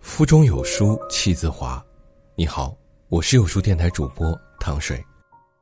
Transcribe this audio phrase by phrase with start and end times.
[0.00, 1.84] 腹中有书气自华。
[2.36, 2.76] 你好，
[3.08, 5.02] 我是有书电台主播糖水。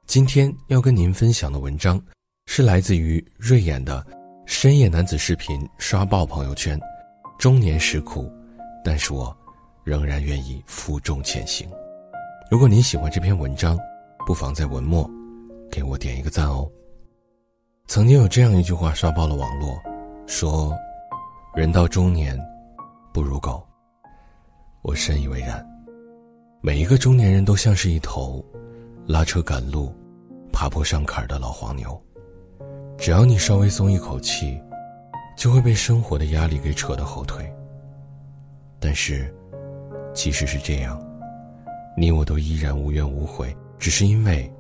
[0.07, 2.01] 今天要跟您分享的文章，
[2.47, 4.05] 是来自于瑞眼的
[4.45, 6.79] 深夜男子视频刷爆朋友圈。
[7.39, 8.31] 中年时苦，
[8.85, 9.35] 但是我
[9.85, 11.69] 仍然愿意负重前行。
[12.51, 13.79] 如果您喜欢这篇文章，
[14.27, 15.11] 不妨在文末
[15.71, 16.71] 给我点一个赞哦。
[17.87, 19.81] 曾经有这样一句话刷爆了网络，
[20.27, 20.77] 说
[21.55, 22.39] ：“人到中年，
[23.13, 23.63] 不如狗。”
[24.81, 25.65] 我深以为然。
[26.63, 28.43] 每一个中年人都像是一头
[29.07, 29.95] 拉车赶路、
[30.51, 32.01] 爬坡上坎的老黄牛，
[32.97, 34.59] 只要你稍微松一口气，
[35.37, 37.53] 就会被生活的压力给扯到后腿。
[38.81, 39.33] 但是，
[40.15, 40.99] 即使是这样，
[41.99, 44.51] 你我都依然无怨无悔，只是因为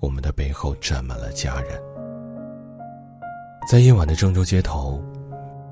[0.00, 1.78] 我们的背后站满了家人。
[3.70, 5.02] 在夜晚的郑州街头，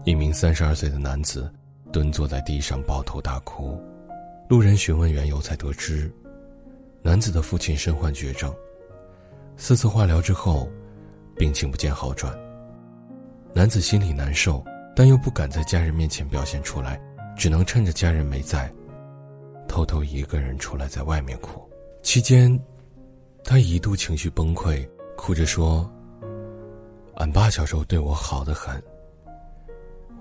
[0.06, 1.52] 一名三十二岁的男子。
[1.92, 3.80] 蹲坐在地上抱头大哭，
[4.48, 6.13] 路人询问缘由，才得知，
[7.01, 8.54] 男子的父亲身患绝症，
[9.57, 10.68] 四次化疗之后，
[11.37, 12.37] 病情不见好转。
[13.54, 14.63] 男子心里难受，
[14.95, 17.01] 但又不敢在家人面前表现出来，
[17.35, 18.70] 只能趁着家人没在，
[19.66, 21.66] 偷偷一个人出来在外面哭。
[22.02, 22.60] 期间，
[23.43, 25.91] 他一度情绪崩溃，哭着说
[27.16, 28.82] ：“俺爸小时候对我好的很，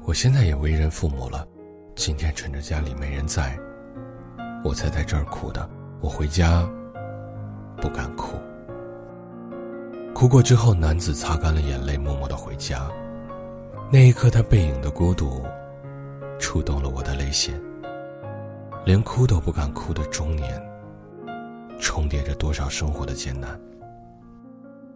[0.06, 1.48] 我现在也为人父母了。”
[1.96, 3.58] 今天趁着家里没人在，
[4.64, 5.68] 我才在这儿哭的。
[6.02, 6.68] 我回家
[7.78, 8.38] 不敢哭。
[10.14, 12.86] 哭过之后，男子擦干了眼泪，默默的回家。
[13.90, 15.42] 那一刻，他背影的孤独，
[16.38, 17.60] 触动了我的泪腺。
[18.86, 20.62] 连哭都不敢哭的中年，
[21.80, 23.60] 重叠着多少生活的艰难。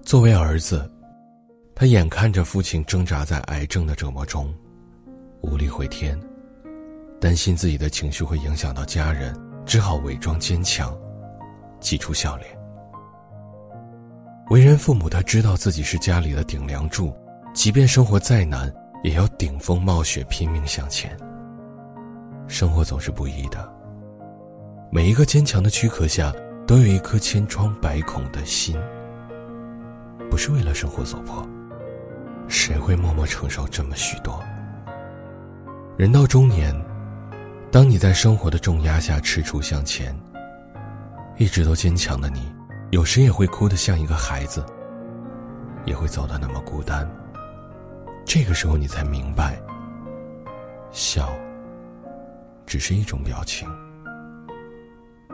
[0.04, 0.92] 作为儿子，
[1.74, 4.54] 他眼看着父亲挣扎在癌症的折磨中，
[5.42, 6.20] 无力回天。
[7.20, 10.98] 担心自己的情绪会影响到家人，只好伪装坚强，
[11.80, 12.48] 挤出笑脸。
[14.50, 17.14] 为人父母，他知道自己是家里的顶梁柱，
[17.54, 21.16] 即便生活再难，也要顶风冒雪拼命向前。
[22.48, 23.72] 生活总是不易的，
[24.92, 26.34] 每一个坚强的躯壳下，
[26.66, 28.76] 都有一颗千疮百孔的心。
[30.32, 31.48] 不是为了生活所迫，
[32.48, 34.42] 谁会默默承受这么许多？
[36.00, 36.74] 人到中年。
[37.70, 40.18] 当你在生活的重压下踟蹰向前，
[41.36, 42.50] 一直都坚强的你，
[42.92, 44.66] 有时也会哭得像一个孩子，
[45.84, 47.06] 也会走得那么孤单。
[48.24, 49.62] 这个时候，你才明白，
[50.90, 51.38] 笑
[52.66, 53.68] 只是一种表情，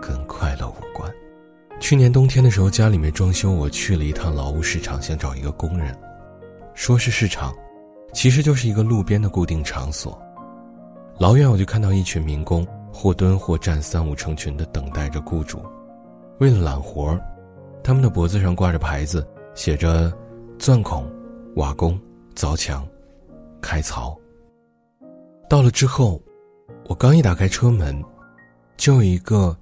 [0.01, 1.13] 跟快乐无关。
[1.79, 5.95] 去年冬天的时候，家里面装修，我去了一趟劳务市场，想找一个工人，
[6.73, 7.53] 说是市场，
[8.15, 10.19] 其实就是一个路边的固定场所。
[11.17, 15.61] 老远我就看到一群民工或蹲或站三五成群的等待着雇主，
[16.39, 17.21] 为了揽活儿，
[17.81, 20.11] 他们的脖子上挂着牌子，写着
[20.59, 21.09] “钻孔、
[21.55, 21.97] 瓦工、
[22.35, 22.85] 凿墙、
[23.61, 24.17] 开槽”。
[25.49, 26.21] 到了之后，
[26.87, 28.03] 我刚一打开车门，
[28.75, 29.57] 就有一个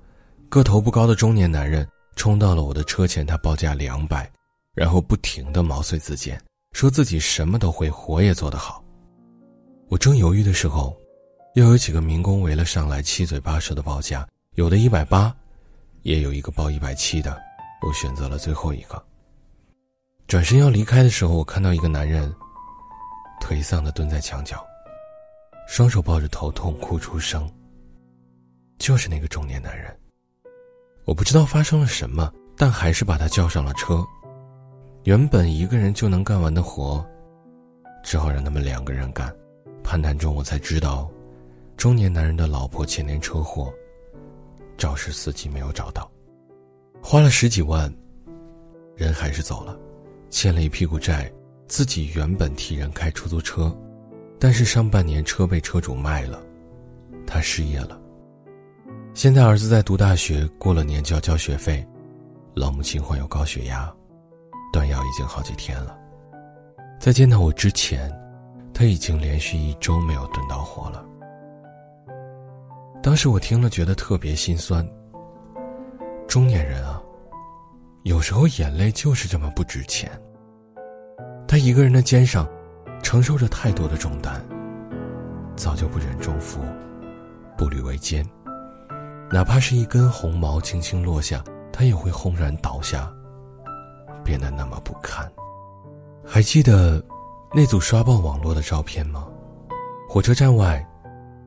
[0.49, 4.27] 个头不高的中年男人冲到了我的车前，他报价两百，
[4.73, 6.41] 然后不停的毛遂自荐，
[6.71, 8.83] 说自己什么都会，活也做得好。
[9.87, 10.97] 我正犹豫的时候。
[11.53, 15.31] 又有几个民工围了上来，七嘴八舌的报价，有的一百八，
[16.01, 17.39] 也有一个报一百七的。
[17.85, 19.01] 我选择了最后一个。
[20.25, 22.33] 转身要离开的时候，我看到一个男人
[23.39, 24.65] 颓丧的蹲在墙角，
[25.67, 27.47] 双手抱着头痛哭出声。
[28.79, 29.95] 就是那个中年男人。
[31.05, 34.03] 我不知道发生了什么，但还是把他叫上了车。
[35.03, 37.05] 原本一个人就能干完的活，
[38.03, 39.31] 只好让他们两个人干。
[39.83, 41.07] 攀谈中，我才知道。
[41.77, 43.73] 中年男人的老婆前年车祸，
[44.77, 46.09] 肇事司机没有找到，
[47.01, 47.93] 花了十几万，
[48.95, 49.77] 人还是走了，
[50.29, 51.31] 欠了一屁股债。
[51.65, 53.75] 自己原本替人开出租车，
[54.37, 56.43] 但是上半年车被车主卖了，
[57.25, 57.99] 他失业了。
[59.15, 61.83] 现在儿子在读大学，过了年就要交学费，
[62.53, 63.91] 老母亲患有高血压，
[64.71, 65.97] 断药已经好几天了。
[66.99, 68.11] 在见到我之前，
[68.71, 71.03] 他已经连续一周没有蹲到活了。
[73.03, 74.87] 当时我听了，觉得特别心酸。
[76.25, 77.03] 中年人啊，
[78.03, 80.09] 有时候眼泪就是这么不值钱。
[81.45, 82.47] 他一个人的肩上，
[83.03, 84.41] 承受着太多的重担，
[85.53, 86.61] 早就不忍重负，
[87.57, 88.25] 步履维艰。
[89.29, 93.11] 哪怕是一根红毛轻轻落下，他也会轰然倒下，
[94.23, 95.29] 变得那么不堪。
[96.25, 97.03] 还记得
[97.53, 99.27] 那组刷爆网络的照片吗？
[100.07, 100.81] 火车站外，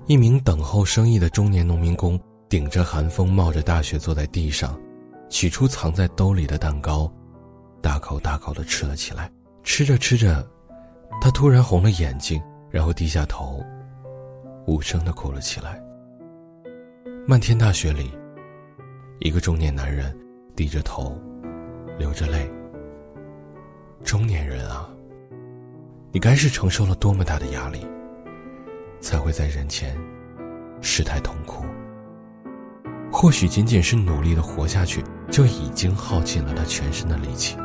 [0.07, 2.19] 一名等候生意的中年农民工
[2.49, 4.79] 顶着寒风，冒着大雪坐在地上，
[5.29, 7.13] 取出藏在兜里的蛋糕，
[7.83, 9.29] 大口大口的吃了起来。
[9.65, 10.49] 吃着吃着，
[11.21, 13.61] 他突然红了眼睛，然后低下头，
[14.65, 15.83] 无声的哭了起来。
[17.27, 18.13] 漫天大雪里，
[19.19, 20.17] 一个中年男人
[20.55, 21.21] 低着头，
[21.99, 22.49] 流着泪。
[24.05, 24.89] 中年人啊，
[26.13, 27.85] 你该是承受了多么大的压力，
[29.01, 29.97] 才会在人前
[30.81, 31.65] 失态痛哭？
[33.13, 37.57] 或许仅仅是努力的活下去，就已经耗尽了他全身的力气。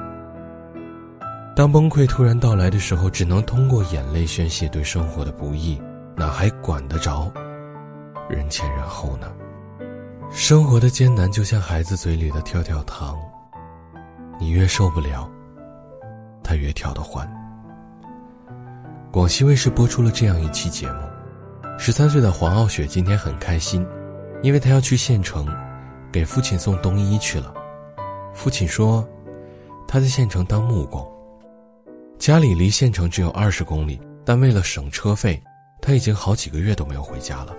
[1.56, 5.82] 当崩溃突然到来的时候，只能通过眼泪宣泄对生活的不易，
[6.16, 7.30] 哪还管得着
[8.30, 9.28] 人前人后呢？
[10.32, 13.20] 生活的艰难就像孩子嘴里的跳跳糖，
[14.40, 15.30] 你越受不了，
[16.42, 17.30] 他越跳得欢。
[19.12, 21.02] 广西卫视播出了这样一期节目，
[21.84, 23.84] 十三岁的黄傲雪今天很开心，
[24.44, 25.48] 因为她要去县城，
[26.12, 27.52] 给父亲送冬衣去了。
[28.36, 29.04] 父亲说，
[29.88, 31.04] 他在县城当木工，
[32.20, 35.42] 家里离县城只有二十公里，但为了省车费，
[35.82, 37.56] 他已经好几个月都没有回家了。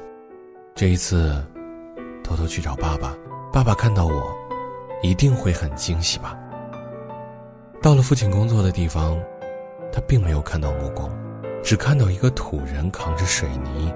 [0.73, 1.45] 这一次。
[2.23, 3.13] 偷偷去找爸爸，
[3.53, 4.33] 爸爸看到我，
[5.03, 6.39] 一定会很惊喜吧。
[7.83, 9.21] 到了父亲工作的地方，
[9.93, 11.11] 他并没有看到木工，
[11.61, 13.93] 只看到一个土人扛着水泥，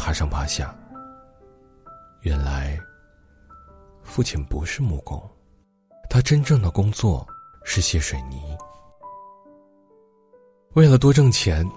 [0.00, 0.74] 爬上爬下。
[2.22, 2.80] 原来，
[4.02, 5.22] 父亲不是木工，
[6.08, 7.26] 他真正的工作
[7.64, 8.56] 是卸水泥。
[10.72, 11.68] 为了多挣钱，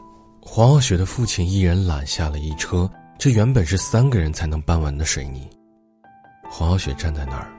[0.41, 2.89] 黄傲雪的父亲一人揽下了一车，
[3.19, 5.49] 这原本是三个人才能搬完的水泥。
[6.49, 7.51] 黄傲雪站在那儿，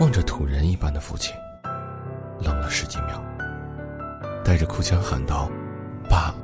[0.00, 1.32] 望着土人一般的父亲，
[2.40, 3.22] 愣了十几秒，
[4.44, 5.48] 带着哭腔喊道
[6.10, 6.34] ：“爸，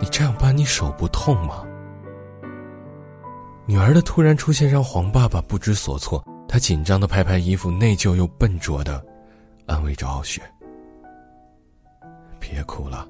[0.00, 1.64] 你这样搬，你手不痛吗？”
[3.66, 9.04] 女儿的突然出现让黄爸爸不知所措，他紧张的拍拍衣服，内疚又笨拙的
[9.66, 10.40] 安慰着傲雪
[12.38, 13.08] ：“别哭了，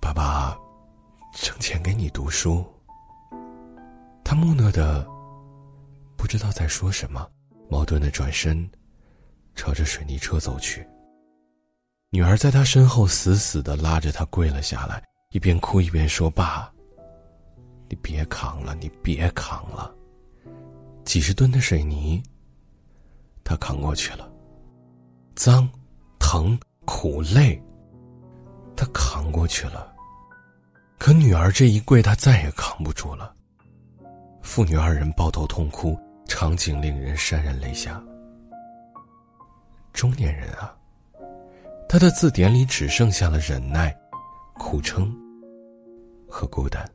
[0.00, 0.56] 爸爸
[1.34, 2.64] 挣钱给你读书。”
[4.24, 5.06] 他木讷的。
[6.16, 7.24] 不知道在说什么，
[7.70, 8.68] 矛盾的转身，
[9.54, 10.84] 朝着水泥车走去。
[12.10, 15.00] 女儿在他身后死死的拉着他跪了下来，
[15.30, 16.72] 一边哭一边说：“爸，
[17.88, 19.94] 你别扛了，你别扛了。”
[21.04, 22.22] 几十吨的水泥，
[23.44, 24.30] 他扛过去了，
[25.34, 25.68] 脏、
[26.18, 27.60] 疼、苦、累，
[28.76, 29.94] 他扛过去了。
[30.98, 33.34] 可女儿这一跪，他再也扛不住了。
[34.42, 35.98] 父女二人抱头痛哭。
[36.30, 38.04] 场景令人潸然泪下。
[39.94, 40.76] 中年人啊，
[41.88, 43.98] 他的字典里只剩下了忍耐、
[44.54, 45.10] 苦撑
[46.28, 46.86] 和孤单。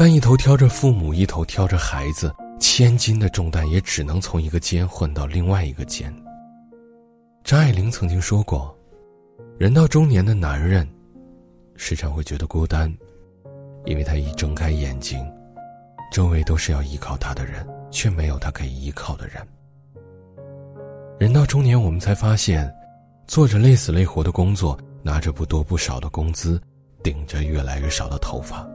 [0.00, 6.10] 但一头挑着父母，一头挑着孩子，千斤的重担也只能从一个肩换到另外一个肩。
[7.44, 8.74] 张爱玲曾经说过
[9.60, 10.88] ：“人到中年的男人，
[11.76, 12.90] 时常会觉得孤单，
[13.84, 15.22] 因为他一睁开眼睛。”
[16.10, 19.46] 周围都是要依靠他的人，却没有他可以依靠的人。
[21.18, 22.74] 人到中年，我们才发现，
[23.26, 26.58] 做着累死累活的工作，拿着不多不少的工资，
[27.02, 28.66] 顶着越来越少的头发，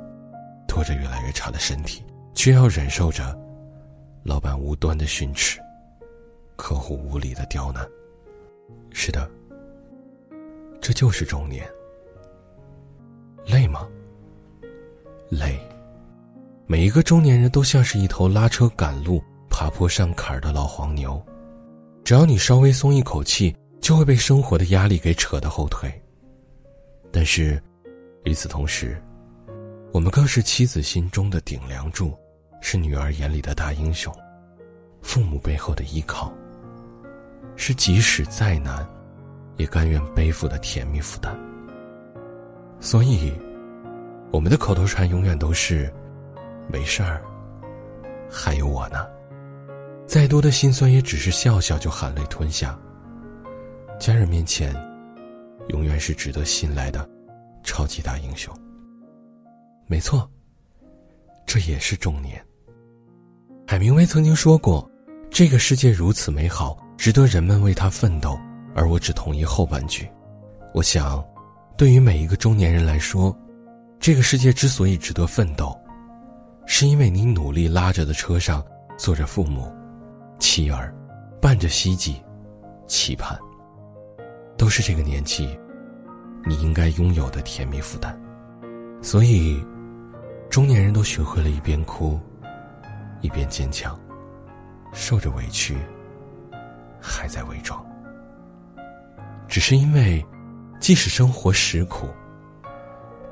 [0.76, 2.04] 拖着越来越差的身体，
[2.34, 3.34] 却要忍受着
[4.24, 5.58] 老板无端的训斥，
[6.58, 7.88] 客户无理的刁难。
[8.92, 9.32] 是的，
[10.82, 11.66] 这就是中年。
[13.46, 13.88] 累吗？
[15.30, 15.58] 累。
[16.68, 21.26] 每一个中年人都像是一头拉车赶路、爬坡上坎儿的老黄牛，
[22.04, 25.90] 只要你稍微松一口气，就会被生活的压力给扯得后退。
[27.14, 27.64] 但是，
[28.26, 29.02] 与此同时，
[29.96, 32.14] 我们更是妻子心中的顶梁柱，
[32.60, 34.14] 是女儿眼里的大英雄，
[35.02, 36.34] 父母背后的依靠，
[37.56, 38.86] 是即使再难，
[39.56, 41.34] 也甘愿背负的甜蜜负担。
[42.82, 43.34] 所以，
[44.34, 45.90] 我们的口头禅永远都是。
[46.68, 47.22] 没事儿，
[48.30, 49.08] 还有我呢。
[50.06, 52.78] 再多的心酸，也只是笑笑就含泪吞下。
[53.98, 54.76] 家人面前，
[55.70, 57.08] 永远是值得信赖的
[57.64, 58.54] 超级大英雄。
[59.88, 60.30] 没错，
[61.46, 62.44] 这也是中年。
[63.68, 64.90] 海明威曾经说过
[65.30, 68.38] ：“这个世界如此美好，值得人们为他奋斗。”
[68.76, 70.06] 而我只同意后半句。
[70.74, 71.24] 我想，
[71.78, 73.34] 对于每一个中年人来说，
[74.02, 75.74] 这个世界之所以值得奋斗。
[76.66, 78.62] 是因为你努力拉着的车上
[78.98, 79.72] 坐着父母、
[80.40, 80.94] 妻儿，
[81.40, 82.22] 伴着希冀、
[82.86, 83.40] 期盼，
[84.58, 85.58] 都是这个年纪
[86.46, 88.20] 你应该拥有的甜蜜负担。
[89.02, 89.64] 所以，
[90.56, 92.18] 中年人都学会了一边哭，
[93.20, 93.94] 一边坚强，
[94.94, 95.76] 受着委屈，
[96.98, 97.86] 还在伪装。
[99.50, 100.26] 只是因为，
[100.80, 102.08] 即使生活实苦，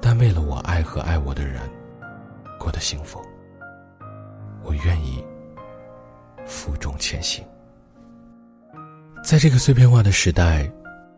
[0.02, 1.62] 但为了我爱和爱我的人
[2.60, 3.22] 过得幸福，
[4.62, 5.24] 我愿意
[6.46, 7.42] 负重前行。
[9.24, 10.70] 在这个碎片化的时代，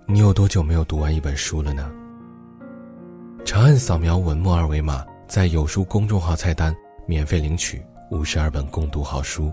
[0.06, 1.92] 你有多久没有读完一本书了呢？
[3.44, 6.76] 长按扫描文末二维码，在有书公众号菜单
[7.08, 9.52] 免费领取五十二本共读好书，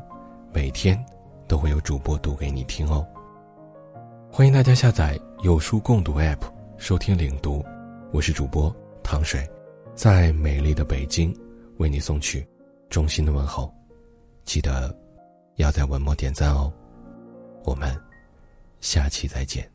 [0.53, 1.03] 每天
[1.49, 3.07] 都会有主播读给你听哦。
[4.31, 6.39] 欢迎大家下载有书共读 APP
[6.77, 7.65] 收听领读，
[8.13, 9.49] 我是主播糖水，
[9.95, 11.35] 在美丽的北京
[11.79, 12.47] 为你送去
[12.91, 13.73] 衷心的问候，
[14.45, 14.95] 记得
[15.57, 16.71] 要在文末点赞哦。
[17.65, 17.99] 我们
[18.81, 19.72] 下期再见。